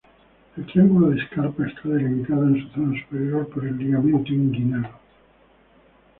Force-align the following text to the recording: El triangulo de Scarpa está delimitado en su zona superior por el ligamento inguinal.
El 0.57 0.65
triangulo 0.65 1.09
de 1.11 1.23
Scarpa 1.27 1.67
está 1.67 1.89
delimitado 1.89 2.45
en 2.47 2.59
su 2.63 2.69
zona 2.73 2.99
superior 3.03 3.47
por 3.49 3.63
el 3.67 3.77
ligamento 3.77 4.33
inguinal. 4.33 4.89